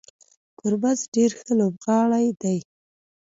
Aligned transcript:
ګربز 0.61 0.99
ډیر 1.13 1.31
ښه 1.39 1.51
لوبغاړی 1.59 2.27
دی 2.41 2.57